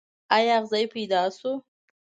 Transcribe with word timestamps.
ایا 0.35 0.53
اغزی 0.59 0.85
پیدا 0.93 1.21
شو. 1.37 1.53